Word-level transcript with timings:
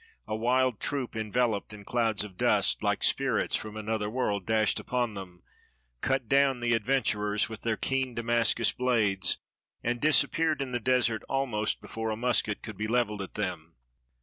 A 0.27 0.35
wild 0.35 0.79
troop, 0.79 1.15
enveloped 1.15 1.73
in 1.73 1.85
clouds 1.85 2.23
of 2.23 2.35
dust, 2.35 2.81
like 2.81 3.03
spirits 3.03 3.55
from 3.55 3.77
another 3.77 4.09
world, 4.09 4.47
dashed 4.47 4.79
upon 4.79 5.13
them, 5.13 5.43
cut 6.01 6.27
down 6.27 6.59
the 6.59 6.73
adventurers 6.73 7.47
with 7.47 7.61
their 7.61 7.77
keen 7.77 8.15
Damascus 8.15 8.71
blades, 8.71 9.37
and 9.83 10.01
disappeared 10.01 10.59
in 10.59 10.71
the 10.71 10.79
desert 10.79 11.21
almost 11.29 11.81
before 11.81 12.09
a 12.09 12.17
musket 12.17 12.63
could 12.63 12.77
be 12.77 12.87
leveled 12.87 13.21
at 13.21 13.35
them. 13.35 13.75